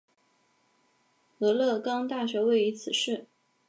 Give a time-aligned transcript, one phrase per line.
[1.41, 3.27] 俄勒冈大学位于此市。